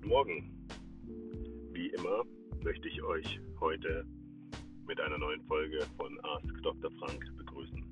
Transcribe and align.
Guten 0.00 0.08
Morgen. 0.08 0.66
Wie 1.72 1.88
immer 1.88 2.24
möchte 2.64 2.88
ich 2.88 3.02
euch 3.02 3.38
heute 3.60 4.06
mit 4.86 4.98
einer 4.98 5.18
neuen 5.18 5.42
Folge 5.42 5.78
von 5.98 6.18
Ask 6.22 6.62
Dr. 6.62 6.90
Frank 6.92 7.22
begrüßen. 7.36 7.84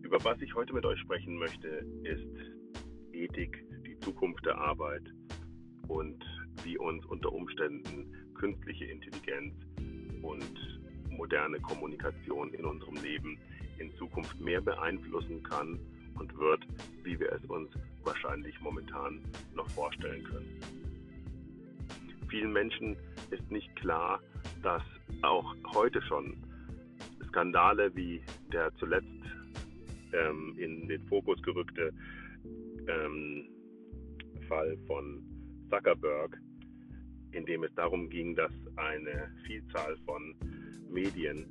Über 0.00 0.24
was 0.24 0.40
ich 0.40 0.54
heute 0.54 0.72
mit 0.72 0.86
euch 0.86 0.98
sprechen 1.00 1.36
möchte, 1.36 1.84
ist 2.04 3.12
Ethik, 3.12 3.66
die 3.86 3.98
Zukunft 3.98 4.46
der 4.46 4.56
Arbeit 4.56 5.02
und 5.88 6.24
wie 6.64 6.78
uns 6.78 7.04
unter 7.04 7.30
Umständen 7.34 8.10
künstliche 8.32 8.86
Intelligenz 8.86 9.52
und 10.22 10.80
moderne 11.10 11.60
Kommunikation 11.60 12.54
in 12.54 12.64
unserem 12.64 12.96
Leben 13.02 13.38
in 13.78 13.94
Zukunft 13.96 14.40
mehr 14.40 14.62
beeinflussen 14.62 15.42
kann 15.42 15.78
und 16.14 16.34
wird, 16.38 16.55
wie 17.06 17.18
wir 17.18 17.32
es 17.32 17.44
uns 17.48 17.70
wahrscheinlich 18.02 18.60
momentan 18.60 19.20
noch 19.54 19.68
vorstellen 19.70 20.24
können. 20.24 20.60
Vielen 22.28 22.52
Menschen 22.52 22.96
ist 23.30 23.50
nicht 23.50 23.74
klar, 23.76 24.20
dass 24.62 24.82
auch 25.22 25.54
heute 25.72 26.02
schon 26.02 26.36
Skandale 27.28 27.94
wie 27.94 28.20
der 28.52 28.74
zuletzt 28.76 29.06
ähm, 30.12 30.54
in 30.58 30.88
den 30.88 31.06
Fokus 31.06 31.40
gerückte 31.42 31.92
ähm, 32.88 33.46
Fall 34.48 34.76
von 34.86 35.22
Zuckerberg, 35.70 36.36
in 37.32 37.46
dem 37.46 37.62
es 37.64 37.74
darum 37.74 38.08
ging, 38.10 38.34
dass 38.34 38.52
eine 38.76 39.32
Vielzahl 39.46 39.96
von 40.04 40.34
Medien 40.90 41.46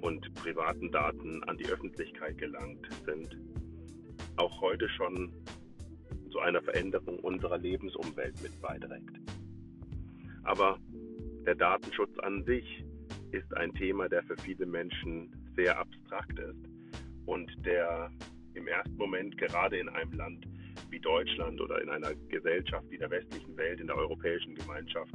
und 0.00 0.32
privaten 0.34 0.90
Daten 0.90 1.42
an 1.44 1.58
die 1.58 1.66
Öffentlichkeit 1.66 2.38
gelangt 2.38 2.88
sind, 3.04 3.36
auch 4.40 4.60
heute 4.60 4.88
schon 4.88 5.32
zu 6.30 6.40
einer 6.40 6.62
Veränderung 6.62 7.18
unserer 7.20 7.58
Lebensumwelt 7.58 8.40
mit 8.42 8.60
beiträgt. 8.62 9.16
Aber 10.44 10.78
der 11.44 11.54
Datenschutz 11.54 12.18
an 12.20 12.42
sich 12.44 12.84
ist 13.32 13.54
ein 13.56 13.72
Thema, 13.74 14.08
der 14.08 14.22
für 14.22 14.36
viele 14.38 14.66
Menschen 14.66 15.30
sehr 15.56 15.78
abstrakt 15.78 16.38
ist 16.38 16.58
und 17.26 17.50
der 17.66 18.10
im 18.54 18.66
ersten 18.66 18.96
Moment 18.96 19.36
gerade 19.36 19.78
in 19.78 19.88
einem 19.90 20.12
Land 20.12 20.46
wie 20.88 21.00
Deutschland 21.00 21.60
oder 21.60 21.80
in 21.82 21.90
einer 21.90 22.14
Gesellschaft 22.28 22.86
wie 22.90 22.98
der 22.98 23.10
westlichen 23.10 23.56
Welt, 23.56 23.80
in 23.80 23.86
der 23.86 23.96
europäischen 23.96 24.54
Gemeinschaft 24.54 25.12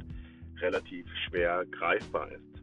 relativ 0.60 1.06
schwer 1.26 1.66
greifbar 1.72 2.30
ist. 2.30 2.62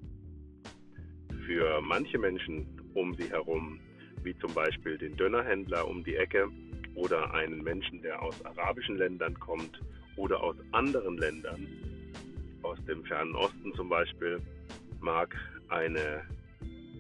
Für 1.46 1.82
manche 1.82 2.18
Menschen 2.18 2.66
um 2.94 3.14
sie 3.16 3.30
herum, 3.30 3.80
wie 4.24 4.36
zum 4.38 4.54
Beispiel 4.54 4.98
den 4.98 5.16
Dönerhändler 5.16 5.88
um 5.88 6.04
die 6.04 6.16
Ecke 6.16 6.50
oder 6.96 7.34
einen 7.34 7.64
Menschen, 7.64 8.02
der 8.02 8.22
aus 8.22 8.44
arabischen 8.46 8.98
Ländern 8.98 9.40
kommt 9.40 9.82
oder 10.16 10.42
aus 10.44 10.56
anderen 10.72 11.18
Ländern, 11.18 11.68
aus 12.62 12.84
dem 12.86 13.04
fernen 13.04 13.36
Osten 13.36 13.74
zum 13.74 13.90
Beispiel, 13.90 14.40
mag 15.00 15.36
eine 15.70 16.24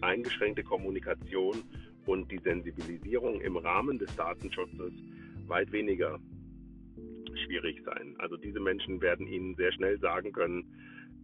eingeschränkte 0.01 0.63
Kommunikation 0.63 1.63
und 2.05 2.29
die 2.31 2.39
Sensibilisierung 2.39 3.39
im 3.41 3.57
Rahmen 3.57 3.97
des 3.97 4.13
Datenschutzes 4.15 4.91
weit 5.47 5.71
weniger 5.71 6.19
schwierig 7.45 7.81
sein. 7.85 8.15
Also 8.19 8.37
diese 8.37 8.59
Menschen 8.59 9.01
werden 9.01 9.27
Ihnen 9.27 9.55
sehr 9.55 9.71
schnell 9.71 9.99
sagen 9.99 10.31
können, 10.31 10.65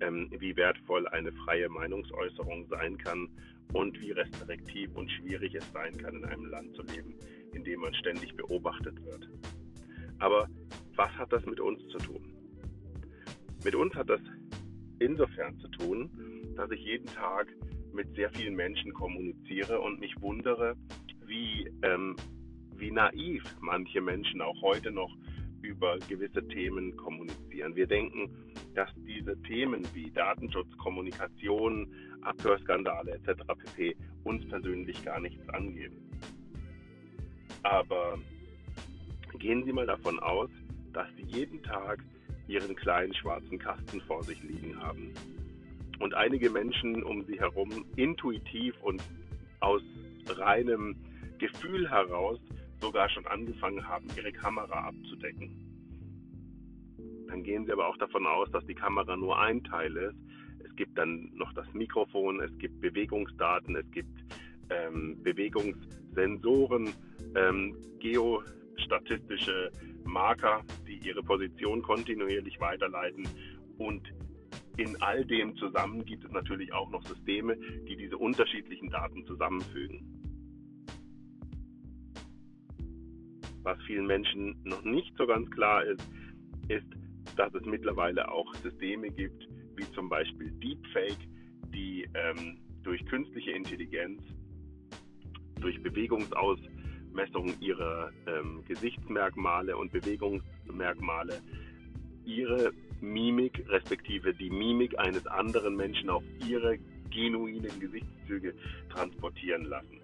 ähm, 0.01 0.29
wie 0.39 0.55
wertvoll 0.55 1.07
eine 1.09 1.31
freie 1.31 1.69
Meinungsäußerung 1.69 2.67
sein 2.69 2.97
kann 2.97 3.29
und 3.73 3.99
wie 4.01 4.11
restriktiv 4.11 4.89
und 4.95 5.11
schwierig 5.11 5.55
es 5.55 5.71
sein 5.71 5.95
kann, 5.97 6.15
in 6.15 6.25
einem 6.25 6.45
Land 6.45 6.75
zu 6.75 6.83
leben, 6.83 7.13
in 7.53 7.63
dem 7.63 7.81
man 7.81 7.93
ständig 7.93 8.35
beobachtet 8.35 9.03
wird. 9.05 9.29
Aber 10.19 10.47
was 10.95 11.11
hat 11.17 11.31
das 11.31 11.45
mit 11.45 11.59
uns 11.59 11.79
zu 11.87 11.97
tun? 11.97 12.21
Mit 13.63 13.75
uns 13.75 13.93
hat 13.95 14.09
das 14.09 14.21
insofern 14.99 15.57
zu 15.59 15.67
tun, 15.69 16.09
dass 16.55 16.71
ich 16.71 16.81
jeden 16.81 17.07
Tag 17.07 17.47
mit 17.93 18.13
sehr 18.15 18.29
vielen 18.31 18.55
Menschen 18.55 18.93
kommuniziere 18.93 19.79
und 19.79 19.99
mich 19.99 20.13
wundere, 20.21 20.75
wie, 21.25 21.71
ähm, 21.83 22.15
wie 22.75 22.91
naiv 22.91 23.43
manche 23.61 24.01
Menschen 24.01 24.41
auch 24.41 24.61
heute 24.61 24.91
noch 24.91 25.15
über 25.61 25.97
gewisse 26.07 26.47
Themen 26.47 26.95
kommunizieren. 26.95 27.75
Wir 27.75 27.87
denken, 27.87 28.29
dass 28.75 28.89
diese 29.07 29.39
Themen 29.43 29.85
wie 29.93 30.09
Datenschutz, 30.11 30.67
Kommunikation, 30.77 31.91
Abhörskandale 32.21 33.13
etc. 33.13 33.41
pp. 33.45 33.95
uns 34.23 34.47
persönlich 34.47 35.03
gar 35.03 35.19
nichts 35.19 35.47
angehen. 35.49 35.93
Aber 37.63 38.17
gehen 39.37 39.63
Sie 39.65 39.73
mal 39.73 39.85
davon 39.85 40.19
aus, 40.19 40.49
dass 40.93 41.07
Sie 41.17 41.23
jeden 41.23 41.61
Tag 41.63 42.03
Ihren 42.47 42.75
kleinen 42.75 43.13
schwarzen 43.13 43.59
Kasten 43.59 44.01
vor 44.01 44.23
sich 44.23 44.41
liegen 44.43 44.79
haben. 44.81 45.13
Und 45.99 46.13
einige 46.13 46.49
Menschen 46.49 47.03
um 47.03 47.23
Sie 47.25 47.39
herum 47.39 47.85
intuitiv 47.95 48.75
und 48.81 49.03
aus 49.59 49.81
reinem 50.27 50.95
Gefühl 51.37 51.89
heraus 51.89 52.39
sogar 52.81 53.09
schon 53.09 53.25
angefangen 53.27 53.85
haben, 53.87 54.07
ihre 54.15 54.31
Kamera 54.31 54.87
abzudecken. 54.87 55.68
Dann 57.29 57.43
gehen 57.43 57.65
Sie 57.65 57.71
aber 57.71 57.87
auch 57.87 57.97
davon 57.97 58.25
aus, 58.25 58.49
dass 58.51 58.65
die 58.65 58.73
Kamera 58.73 59.15
nur 59.15 59.39
ein 59.39 59.63
Teil 59.63 59.95
ist. 59.95 60.17
Es 60.65 60.75
gibt 60.75 60.97
dann 60.97 61.29
noch 61.35 61.53
das 61.53 61.71
Mikrofon, 61.73 62.41
es 62.41 62.57
gibt 62.57 62.81
Bewegungsdaten, 62.81 63.75
es 63.75 63.89
gibt 63.91 64.19
ähm, 64.71 65.21
Bewegungssensoren, 65.21 66.91
ähm, 67.35 67.75
geostatistische 67.99 69.71
Marker, 70.05 70.63
die 70.87 70.97
ihre 71.07 71.21
Position 71.21 71.83
kontinuierlich 71.83 72.59
weiterleiten. 72.59 73.27
Und 73.77 74.01
in 74.77 74.99
all 75.01 75.23
dem 75.23 75.55
zusammen 75.57 76.03
gibt 76.05 76.25
es 76.25 76.31
natürlich 76.31 76.73
auch 76.73 76.89
noch 76.89 77.05
Systeme, 77.05 77.55
die 77.87 77.95
diese 77.95 78.17
unterschiedlichen 78.17 78.89
Daten 78.89 79.23
zusammenfügen. 79.27 80.01
Was 83.61 83.77
vielen 83.85 84.07
Menschen 84.07 84.55
noch 84.63 84.83
nicht 84.83 85.15
so 85.15 85.27
ganz 85.27 85.49
klar 85.51 85.83
ist, 85.83 86.01
ist, 86.69 86.87
dass 87.39 87.53
es 87.53 87.65
mittlerweile 87.65 88.29
auch 88.29 88.53
Systeme 88.55 89.09
gibt, 89.09 89.47
wie 89.77 89.89
zum 89.93 90.09
Beispiel 90.09 90.51
Deepfake, 90.61 91.25
die 91.73 92.05
ähm, 92.13 92.57
durch 92.83 93.05
künstliche 93.05 93.51
Intelligenz, 93.51 94.21
durch 95.61 95.81
Bewegungsausmessung 95.81 97.53
ihrer 97.61 98.11
ähm, 98.27 98.61
Gesichtsmerkmale 98.67 99.77
und 99.77 99.89
Bewegungsmerkmale 99.93 101.41
ihre 102.25 102.73
Mimik 102.99 103.63
respektive 103.69 104.33
die 104.33 104.49
Mimik 104.49 104.99
eines 104.99 105.25
anderen 105.25 105.77
Menschen 105.77 106.09
auf 106.09 106.23
ihre 106.45 106.77
genuinen 107.09 107.79
Gesichtszüge 107.79 108.53
transportieren 108.89 109.63
lassen. 109.63 110.01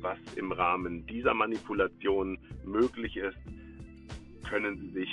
Was 0.00 0.18
im 0.36 0.52
Rahmen 0.52 1.04
dieser 1.06 1.34
Manipulation 1.34 2.38
möglich 2.64 3.16
ist, 3.16 3.36
können 4.48 4.78
Sie 4.78 4.90
sich 4.90 5.08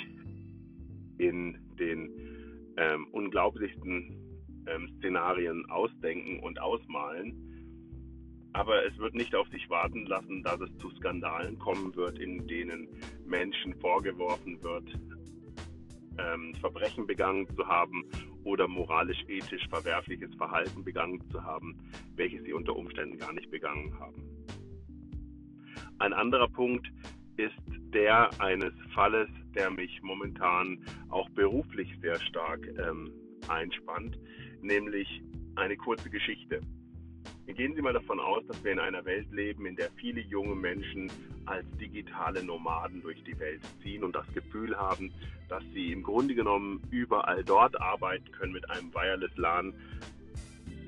in 1.18 1.58
den 1.78 2.10
ähm, 2.76 3.06
unglaublichsten 3.12 4.16
ähm, 4.66 4.88
Szenarien 4.98 5.68
ausdenken 5.70 6.40
und 6.40 6.60
ausmalen. 6.60 7.48
Aber 8.54 8.84
es 8.84 8.96
wird 8.98 9.14
nicht 9.14 9.34
auf 9.34 9.48
sich 9.48 9.68
warten 9.70 10.04
lassen, 10.06 10.42
dass 10.42 10.60
es 10.60 10.76
zu 10.78 10.90
Skandalen 10.96 11.58
kommen 11.58 11.94
wird, 11.96 12.18
in 12.18 12.46
denen 12.46 12.88
Menschen 13.24 13.74
vorgeworfen 13.80 14.62
wird, 14.62 14.88
ähm, 16.18 16.54
Verbrechen 16.60 17.06
begangen 17.06 17.46
zu 17.56 17.66
haben 17.66 18.04
oder 18.44 18.68
moralisch-ethisch 18.68 19.66
verwerfliches 19.68 20.34
Verhalten 20.34 20.84
begangen 20.84 21.22
zu 21.30 21.42
haben, 21.42 21.78
welches 22.16 22.42
sie 22.44 22.52
unter 22.52 22.76
Umständen 22.76 23.18
gar 23.18 23.32
nicht 23.32 23.50
begangen 23.50 23.98
haben. 23.98 24.22
Ein 25.98 26.12
anderer 26.12 26.48
Punkt 26.48 26.90
ist 27.42 27.54
der 27.92 28.30
eines 28.40 28.72
Falles, 28.94 29.28
der 29.54 29.70
mich 29.70 30.00
momentan 30.02 30.78
auch 31.10 31.28
beruflich 31.30 31.88
sehr 32.00 32.18
stark 32.20 32.66
ähm, 32.78 33.10
einspannt, 33.48 34.18
nämlich 34.62 35.22
eine 35.56 35.76
kurze 35.76 36.08
Geschichte. 36.08 36.60
Gehen 37.46 37.74
Sie 37.74 37.82
mal 37.82 37.92
davon 37.92 38.18
aus, 38.18 38.46
dass 38.46 38.62
wir 38.64 38.72
in 38.72 38.78
einer 38.78 39.04
Welt 39.04 39.30
leben, 39.30 39.66
in 39.66 39.76
der 39.76 39.90
viele 39.96 40.20
junge 40.20 40.54
Menschen 40.54 41.10
als 41.44 41.66
digitale 41.78 42.42
Nomaden 42.42 43.02
durch 43.02 43.22
die 43.24 43.38
Welt 43.38 43.60
ziehen 43.82 44.04
und 44.04 44.14
das 44.14 44.26
Gefühl 44.32 44.76
haben, 44.76 45.12
dass 45.48 45.62
sie 45.74 45.92
im 45.92 46.02
Grunde 46.02 46.34
genommen 46.34 46.80
überall 46.90 47.44
dort 47.44 47.78
arbeiten 47.80 48.30
können 48.32 48.52
mit 48.52 48.70
einem 48.70 48.94
Wireless 48.94 49.36
LAN, 49.36 49.74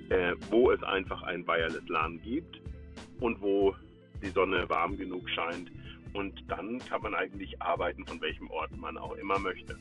äh, 0.08 0.34
wo 0.50 0.70
es 0.70 0.82
einfach 0.84 1.22
ein 1.24 1.46
Wireless 1.46 1.86
LAN 1.88 2.20
gibt 2.22 2.60
und 3.20 3.40
wo 3.42 3.74
die 4.22 4.30
Sonne 4.30 4.68
warm 4.68 4.96
genug 4.96 5.28
scheint. 5.28 5.70
Und 6.14 6.44
dann 6.48 6.78
kann 6.78 7.02
man 7.02 7.14
eigentlich 7.14 7.60
arbeiten, 7.60 8.06
von 8.06 8.20
welchem 8.20 8.48
Ort 8.50 8.76
man 8.76 8.96
auch 8.96 9.16
immer 9.16 9.38
möchte. 9.38 9.76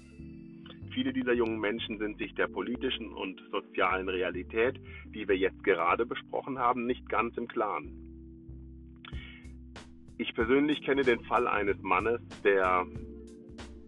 Viele 0.93 1.13
dieser 1.13 1.33
jungen 1.33 1.59
Menschen 1.59 1.97
sind 1.97 2.17
sich 2.17 2.33
der 2.35 2.47
politischen 2.47 3.13
und 3.13 3.41
sozialen 3.51 4.09
Realität, 4.09 4.79
die 5.13 5.27
wir 5.27 5.37
jetzt 5.37 5.63
gerade 5.63 6.05
besprochen 6.05 6.59
haben, 6.59 6.85
nicht 6.85 7.07
ganz 7.09 7.37
im 7.37 7.47
Klaren. 7.47 8.03
Ich 10.17 10.33
persönlich 10.35 10.83
kenne 10.83 11.03
den 11.03 11.23
Fall 11.23 11.47
eines 11.47 11.81
Mannes, 11.81 12.21
der 12.43 12.85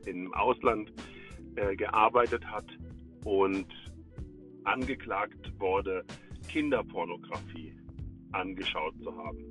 im 0.05 0.33
Ausland 0.33 0.91
äh, 1.55 1.75
gearbeitet 1.75 2.45
hat 2.45 2.65
und 3.23 3.67
angeklagt 4.63 5.51
wurde, 5.59 6.03
Kinderpornografie 6.47 7.75
angeschaut 8.31 8.95
zu 9.01 9.15
haben. 9.15 9.45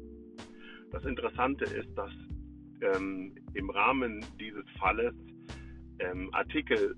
Das 0.90 1.04
Interessante 1.04 1.64
ist, 1.64 1.88
dass 1.96 2.12
ähm, 2.80 3.34
im 3.54 3.70
Rahmen 3.70 4.24
dieses 4.40 4.64
Falles 4.78 5.14
ähm, 5.98 6.28
Artikel 6.32 6.96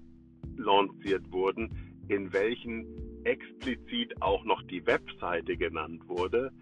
lanciert 0.57 1.31
wurden, 1.31 1.71
in 2.09 2.33
welchen 2.33 2.87
explizit 3.25 4.21
auch 4.23 4.45
noch 4.45 4.63
die 4.63 4.87
Webseite 4.87 5.57
genannt 5.57 6.03
wurde, 6.09 6.53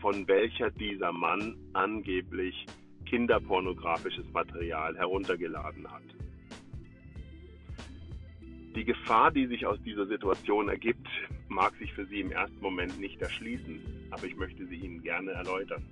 von 0.00 0.26
welcher 0.28 0.70
dieser 0.70 1.12
Mann 1.12 1.56
angeblich 1.72 2.66
kinderpornografisches 3.06 4.30
Material 4.32 4.96
heruntergeladen 4.96 5.86
hat. 5.90 6.02
Die 8.74 8.84
Gefahr, 8.84 9.30
die 9.30 9.46
sich 9.46 9.66
aus 9.66 9.80
dieser 9.84 10.06
Situation 10.06 10.68
ergibt, 10.68 11.06
mag 11.48 11.74
sich 11.76 11.92
für 11.92 12.04
Sie 12.06 12.20
im 12.20 12.32
ersten 12.32 12.60
Moment 12.60 12.98
nicht 12.98 13.22
erschließen, 13.22 13.80
aber 14.10 14.24
ich 14.24 14.36
möchte 14.36 14.66
sie 14.66 14.76
Ihnen 14.76 15.00
gerne 15.00 15.30
erläutern. 15.30 15.84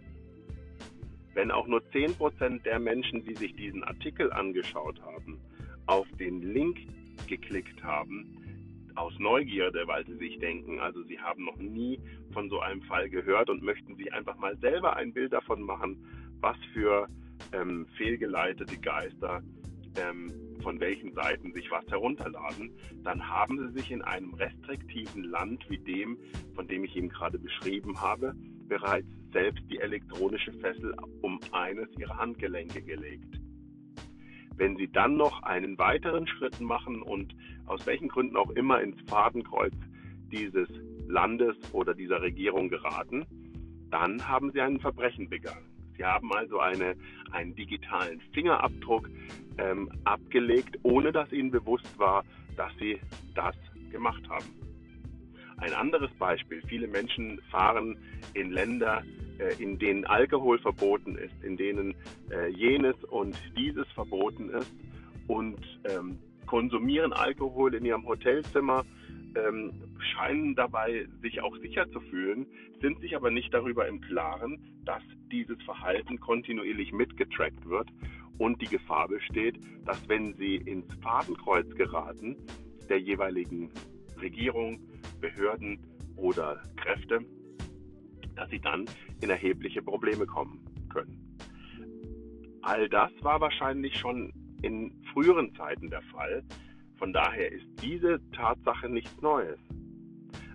Wenn 1.35 1.51
auch 1.51 1.67
nur 1.67 1.81
10% 1.93 2.63
der 2.63 2.79
Menschen, 2.79 3.25
die 3.25 3.35
sich 3.35 3.55
diesen 3.55 3.83
Artikel 3.85 4.33
angeschaut 4.33 5.01
haben, 5.03 5.39
auf 5.87 6.07
den 6.19 6.43
Link 6.43 6.79
geklickt 7.27 7.83
haben, 7.83 8.39
aus 8.95 9.13
Neugierde, 9.19 9.87
weil 9.87 10.07
sie 10.07 10.17
sich 10.17 10.39
denken, 10.39 10.79
also 10.79 11.03
sie 11.05 11.19
haben 11.19 11.45
noch 11.45 11.57
nie 11.57 11.99
von 12.33 12.51
so 12.51 12.61
einem 12.61 12.83
Fall 12.83 13.09
gehört 13.09 13.49
und 13.49 13.63
möchten 13.63 13.97
sich 13.97 14.13
einfach 14.13 14.37
mal 14.37 14.57
selber 14.59 14.97
ein 14.97 15.13
Bild 15.13 15.33
davon 15.33 15.63
machen, 15.63 15.97
was 16.41 16.57
für 16.75 17.09
ähm, 17.53 17.87
fehlgeleitete 17.97 18.77
Geister 18.79 19.43
ähm, 19.97 20.33
von 20.63 20.81
welchen 20.81 21.13
Seiten 21.15 21.53
sich 21.53 21.71
was 21.71 21.87
herunterladen, 21.89 22.71
dann 23.03 23.29
haben 23.29 23.59
sie 23.59 23.79
sich 23.79 23.91
in 23.91 24.03
einem 24.03 24.33
restriktiven 24.35 25.25
Land 25.25 25.65
wie 25.69 25.79
dem, 25.79 26.17
von 26.55 26.67
dem 26.69 26.85
ich 26.85 26.97
Ihnen 26.97 27.09
gerade 27.09 27.39
beschrieben 27.39 28.01
habe, 28.01 28.35
bereits 28.69 29.07
selbst 29.33 29.63
die 29.71 29.79
elektronische 29.79 30.53
Fessel 30.53 30.95
um 31.23 31.41
eines 31.53 31.89
ihrer 31.99 32.17
Handgelenke 32.17 32.83
gelegt. 32.83 33.41
Wenn 34.57 34.77
Sie 34.77 34.89
dann 34.89 35.17
noch 35.17 35.43
einen 35.43 35.79
weiteren 35.79 36.27
Schritt 36.27 36.61
machen 36.61 37.03
und 37.03 37.35
aus 37.67 37.87
welchen 37.87 38.09
Gründen 38.09 38.37
auch 38.37 38.51
immer 38.51 38.81
ins 38.81 39.01
Fadenkreuz 39.09 39.75
dieses 40.31 40.69
Landes 41.09 41.57
oder 41.73 41.95
dieser 41.95 42.21
Regierung 42.21 42.69
geraten, 42.69 43.27
dann 43.91 44.27
haben 44.27 44.53
Sie 44.53 44.61
ein 44.61 44.81
Verbrechen 44.81 45.29
begangen. 45.29 45.67
Sie 45.97 46.05
haben 46.05 46.33
also 46.33 46.59
eine, 46.59 46.95
einen 47.33 47.55
digitalen 47.55 48.21
Fingerabdruck 48.33 49.11
ähm, 49.59 49.91
abgelegt, 50.05 50.79
ohne 50.83 51.13
dass 51.13 51.33
Ihnen 51.33 51.51
bewusst 51.51 51.99
war, 51.99 52.25
dass 52.57 52.73
Sie 52.79 52.99
das 53.35 53.55
gemacht 53.91 54.27
haben. 54.29 54.62
Ein 55.63 55.75
anderes 55.75 56.11
Beispiel. 56.19 56.61
Viele 56.67 56.89
Menschen 56.89 57.41
fahren 57.53 57.97
in 58.35 58.51
Länder, 58.51 59.05
äh, 59.39 59.63
in 59.63 59.79
denen 59.79 60.05
Alkohol 60.05 60.59
verboten 60.59 61.15
ist, 61.15 61.41
in 61.45 61.57
denen 61.57 61.95
äh, 62.33 62.49
jenes 62.49 62.97
und 63.05 63.37
dieses 63.57 63.87
verboten 63.93 64.51
ist 64.51 64.75
und 65.29 65.61
ähm, 65.89 66.19
konsumieren 66.47 67.13
Alkohol 67.13 67.75
in 67.75 67.85
ihrem 67.85 68.05
Hotelzimmer, 68.09 68.85
ähm, 69.37 69.73
scheinen 70.01 70.57
dabei 70.57 71.07
sich 71.23 71.41
auch 71.41 71.57
sicher 71.59 71.89
zu 71.93 72.01
fühlen, 72.01 72.45
sind 72.81 73.01
sich 73.01 73.15
aber 73.15 73.31
nicht 73.31 73.55
darüber 73.55 73.87
im 73.87 74.01
Klaren, 74.01 74.59
dass 74.85 75.03
dieses 75.31 75.63
Verhalten 75.63 76.19
kontinuierlich 76.19 76.93
mitgetrackt 76.93 77.65
wird 77.69 77.89
und 78.39 78.61
die 78.61 78.67
Gefahr 78.67 79.07
besteht, 79.07 79.61
dass 79.85 80.09
wenn 80.09 80.35
sie 80.35 80.57
ins 80.57 80.93
Fadenkreuz 81.01 81.73
geraten, 81.77 82.37
der 82.89 82.99
jeweiligen 82.99 83.71
Regierung, 84.21 84.81
Behörden 85.21 85.79
oder 86.17 86.63
Kräfte, 86.77 87.21
dass 88.35 88.51
sie 88.51 88.61
dann 88.61 88.87
in 89.21 89.31
erhebliche 89.31 89.83
Probleme 89.83 90.27
kommen 90.27 90.61
können. 90.93 91.37
All 92.63 92.89
das 92.89 93.11
war 93.23 93.41
wahrscheinlich 93.41 93.99
schon 93.99 94.33
in 94.63 94.93
früheren 95.13 95.55
Zeiten 95.57 95.91
der 95.91 96.03
Fall. 96.03 96.45
Von 96.97 97.13
daher 97.13 97.51
ist 97.51 97.67
diese 97.83 98.21
Tatsache 98.31 98.89
nichts 98.89 99.21
Neues. 99.21 99.59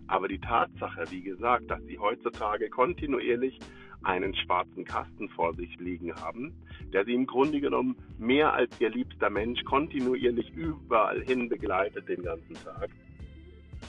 Aber 0.07 0.29
die 0.29 0.39
Tatsache, 0.39 1.03
wie 1.09 1.21
gesagt, 1.21 1.69
dass 1.69 1.83
sie 1.83 1.99
heutzutage 1.99 2.69
kontinuierlich 2.69 3.59
einen 4.03 4.33
schwarzen 4.35 4.85
Kasten 4.85 5.27
vor 5.29 5.53
sich 5.55 5.77
liegen 5.79 6.15
haben, 6.15 6.53
der 6.93 7.03
sie 7.03 7.13
im 7.13 7.25
Grunde 7.25 7.59
genommen 7.59 7.97
mehr 8.17 8.53
als 8.53 8.79
ihr 8.79 8.89
liebster 8.89 9.29
Mensch 9.29 9.63
kontinuierlich 9.65 10.49
überall 10.51 11.21
hin 11.23 11.49
begleitet 11.49 12.07
den 12.07 12.23
ganzen 12.23 12.53
Tag, 12.53 12.89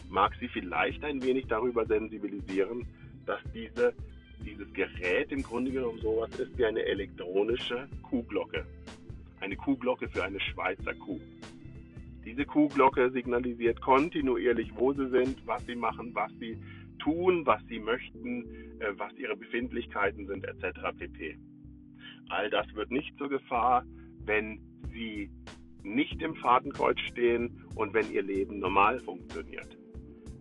mag 0.09 0.35
sie 0.41 0.49
vielleicht 0.49 1.05
ein 1.05 1.23
wenig 1.23 1.47
darüber 1.47 1.87
sensibilisieren, 1.87 2.87
dass 3.27 3.41
diese, 3.55 3.95
dieses 4.45 4.73
Gerät 4.73 5.31
im 5.33 5.43
Grunde 5.43 5.71
genommen 5.71 5.99
sowas 6.01 6.31
ist 6.39 6.57
wie 6.57 6.65
eine 6.65 6.85
elektronische 6.85 7.89
Kuhglocke. 8.03 8.65
Eine 9.41 9.57
Kuhglocke 9.57 10.09
für 10.09 10.25
eine 10.25 10.41
Schweizer 10.41 10.95
Kuh. 10.95 11.21
Diese 12.25 12.45
Kuhglocke 12.45 13.11
signalisiert 13.11 13.81
kontinuierlich, 13.81 14.71
wo 14.75 14.93
sie 14.93 15.09
sind, 15.09 15.47
was 15.47 15.65
sie 15.67 15.77
machen, 15.77 16.15
was 16.15 16.33
sie 16.39 16.59
tun, 16.99 17.47
was 17.47 17.63
sie 17.69 17.79
möchten, 17.79 18.45
äh, 18.81 18.93
was 18.97 19.13
ihre 19.15 19.37
Befindlichkeiten 19.37 20.27
sind, 20.27 20.45
etc. 20.45 20.79
pp. 20.99 21.39
All 22.29 22.51
das 22.51 22.67
wird 22.75 22.91
nicht 22.91 23.17
zur 23.17 23.29
Gefahr, 23.29 23.85
wenn 24.25 24.61
sie 24.93 25.31
nicht 25.95 26.21
im 26.23 26.35
Fadenkreuz 26.37 26.99
stehen 27.01 27.65
und 27.75 27.95
wenn 27.95 28.11
ihr 28.11 28.23
Leben 28.23 28.59
normal 28.59 29.01
funktioniert. 29.01 29.77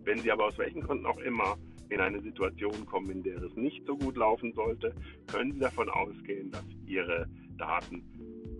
Wenn 0.04 0.18
sie 0.20 0.30
aber 0.30 0.46
aus 0.46 0.58
welchen 0.58 0.80
Gründen 0.80 1.06
auch 1.06 1.18
immer 1.18 1.56
in 1.90 2.00
eine 2.00 2.20
Situation 2.20 2.86
kommen, 2.86 3.10
in 3.10 3.22
der 3.22 3.42
es 3.42 3.54
nicht 3.56 3.84
so 3.86 3.96
gut 3.96 4.16
laufen 4.16 4.52
sollte, 4.52 4.94
können 5.26 5.52
Sie 5.52 5.58
davon 5.58 5.88
ausgehen, 5.88 6.50
dass 6.50 6.64
Ihre 6.86 7.26
Daten 7.56 8.02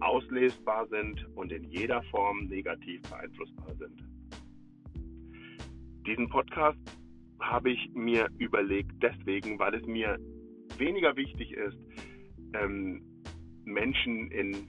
auslesbar 0.01 0.87
sind 0.89 1.27
und 1.35 1.53
in 1.53 1.65
jeder 1.65 2.03
Form 2.05 2.45
negativ 2.47 3.03
beeinflussbar 3.03 3.75
sind. 3.77 4.03
Diesen 6.07 6.29
Podcast 6.29 6.79
habe 7.41 7.71
ich 7.71 7.91
mir 7.93 8.29
überlegt 8.39 8.93
deswegen, 9.03 9.59
weil 9.59 9.75
es 9.75 9.87
mir 9.87 10.19
weniger 10.79 11.17
wichtig 11.17 11.53
ist, 11.53 11.79
ähm, 12.55 13.03
Menschen 13.65 14.31
in 14.31 14.69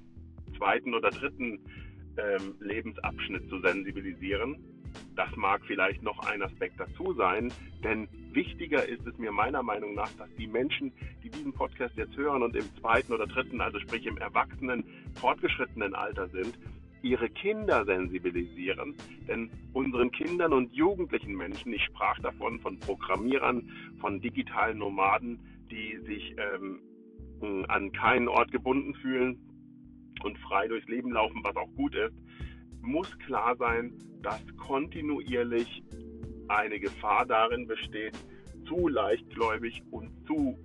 zweiten 0.58 0.94
oder 0.94 1.10
dritten 1.10 1.60
ähm, 2.20 2.56
Lebensabschnitt 2.60 3.50
zu 3.50 3.60
sensibilisieren, 3.62 4.58
das 5.16 5.36
mag 5.36 5.62
vielleicht 5.66 6.02
noch 6.02 6.20
ein 6.28 6.42
Aspekt 6.42 6.80
dazu 6.80 7.14
sein, 7.14 7.52
denn 7.84 8.08
wichtiger 8.32 8.88
ist 8.88 9.06
es 9.06 9.18
mir 9.18 9.32
meiner 9.32 9.64
Meinung 9.64 9.94
nach, 9.94 10.12
dass 10.14 10.30
die 10.38 10.48
Menschen, 10.48 10.92
die 11.24 11.30
diesen 11.30 11.54
Podcast 11.54 11.96
jetzt 11.98 12.16
hören 12.16 12.44
und 12.44 12.56
im 12.56 12.66
zweiten 12.80 13.14
oder 13.14 13.28
dritten, 13.28 13.62
also 13.62 13.80
sprich 13.80 14.06
im 14.06 14.18
erwachsenen, 14.18 14.84
fortgeschrittenen 15.16 15.94
Alter 15.94 16.28
sind, 16.30 16.58
ihre 17.02 17.30
Kinder 17.30 17.86
sensibilisieren. 17.86 18.96
Denn 19.28 19.50
unseren 19.74 20.12
Kindern 20.12 20.54
und 20.54 20.74
jugendlichen 20.74 21.36
Menschen, 21.36 21.74
ich 21.74 21.84
sprach 21.84 22.20
davon 22.20 22.60
von 22.60 22.80
Programmierern, 22.80 23.70
von 24.00 24.20
digitalen 24.22 24.80
Nomaden, 24.80 25.40
die 25.72 25.98
sich 26.06 26.36
ähm, 26.38 27.66
an 27.68 27.92
keinen 27.92 28.28
Ort 28.28 28.52
gebunden 28.52 28.94
fühlen 28.96 29.49
und 30.24 30.38
frei 30.40 30.68
durchs 30.68 30.88
Leben 30.88 31.12
laufen, 31.12 31.42
was 31.44 31.56
auch 31.56 31.72
gut 31.76 31.96
ist, 31.96 32.16
muss 32.82 33.18
klar 33.20 33.56
sein, 33.58 33.94
dass 34.22 34.42
kontinuierlich 34.58 35.84
eine 36.48 36.80
Gefahr 36.80 37.26
darin 37.26 37.68
besteht, 37.68 38.18
zu 38.68 38.88
leichtgläubig 38.88 39.82
und 39.92 40.10
zu 40.26 40.58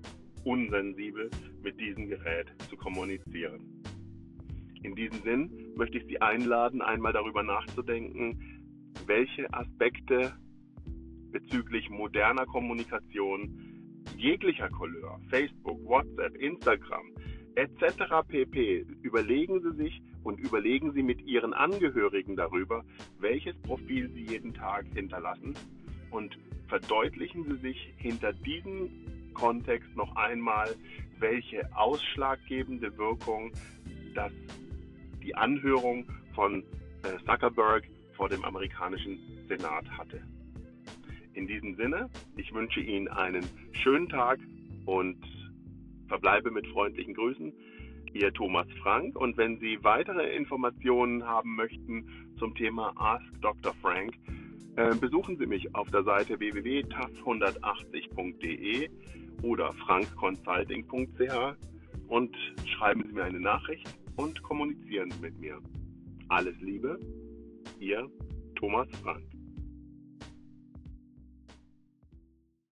unsensibel 0.45 1.31
mit 1.63 1.81
diesem 1.81 2.09
Gerät 2.09 2.49
zu 2.69 2.77
kommunizieren. 2.77 3.83
In 4.83 4.95
diesem 4.95 5.23
Sinn 5.23 5.73
möchte 5.77 5.99
ich 5.99 6.05
Sie 6.07 6.21
einladen, 6.21 6.83
einmal 6.83 7.13
darüber 7.13 7.43
nachzudenken, 7.43 8.39
welche 9.07 9.53
Aspekte 9.55 10.35
bezüglich 11.31 11.89
moderner 11.89 12.45
Kommunikation 12.47 14.05
jeglicher 14.17 14.69
Couleur, 14.69 15.19
Facebook, 15.31 15.83
WhatsApp, 15.85 16.37
Instagram 16.37 17.07
etc. 17.57 18.27
pp. 18.27 18.87
Überlegen 19.03 19.61
Sie 19.63 19.77
sich 19.77 20.03
und 20.23 20.41
überlegen 20.41 20.93
Sie 20.93 21.03
mit 21.03 21.21
Ihren 21.23 21.53
Angehörigen 21.53 22.37
darüber, 22.37 22.85
welches 23.19 23.57
Profil 23.63 24.11
Sie 24.11 24.27
jeden 24.27 24.55
Tag 24.55 24.87
hinterlassen 24.95 25.55
und 26.11 26.39
verdeutlichen 26.69 27.45
Sie 27.45 27.57
sich 27.57 27.95
hinter 27.97 28.33
diesem 28.33 28.91
Kontext 29.35 29.95
noch 29.97 30.15
einmal, 30.17 30.75
welche 31.19 31.69
ausschlaggebende 31.77 32.97
Wirkung 32.97 33.53
das 34.15 34.33
die 35.23 35.35
Anhörung 35.35 36.07
von 36.35 36.63
äh, 37.03 37.19
Zuckerberg 37.27 37.85
vor 38.17 38.29
dem 38.29 38.45
amerikanischen 38.45 39.19
Senat 39.49 39.89
hatte. 39.91 40.23
In 41.33 41.47
diesem 41.47 41.75
Sinne, 41.77 42.09
ich 42.37 42.53
wünsche 42.53 42.81
Ihnen 42.81 43.09
einen 43.09 43.45
schönen 43.73 44.09
Tag 44.09 44.39
und 44.85 45.17
verbleibe 46.09 46.51
mit 46.51 46.67
freundlichen 46.69 47.13
Grüßen. 47.15 47.53
Ihr 48.13 48.33
Thomas 48.33 48.67
Frank. 48.83 49.17
Und 49.17 49.37
wenn 49.37 49.59
Sie 49.59 49.79
weitere 49.83 50.35
Informationen 50.37 51.25
haben 51.25 51.57
möchten 51.57 52.09
zum 52.39 52.55
Thema 52.55 52.93
Ask 52.97 53.25
Dr. 53.41 53.75
Frank, 53.83 54.15
äh, 54.77 54.95
besuchen 54.95 55.37
Sie 55.37 55.47
mich 55.47 55.75
auf 55.75 55.91
der 55.91 56.05
Seite 56.05 56.39
www.taf180.de 56.39 58.89
oder 59.43 59.73
frankconsulting.ch 59.73 61.57
und 62.09 62.37
schreiben 62.67 63.05
Sie 63.07 63.13
mir 63.13 63.25
eine 63.25 63.41
Nachricht 63.41 63.87
und 64.17 64.43
kommunizieren 64.43 65.11
Sie 65.11 65.21
mit 65.21 65.39
mir. 65.39 65.59
Alles 66.29 66.59
Liebe, 66.61 66.99
Ihr 67.81 68.09
Thomas 68.57 68.89
Frank. 69.03 69.34